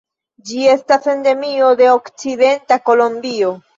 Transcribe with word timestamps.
Ĝi 0.51 0.63
estas 0.69 1.05
endemio 1.13 1.69
de 1.83 1.91
okcidenta 1.99 2.79
Kolombio. 2.91 3.57